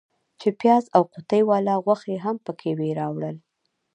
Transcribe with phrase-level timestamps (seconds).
[0.39, 3.35] چې پیاز او قوطۍ والا غوښې هم پکې وې راوړل.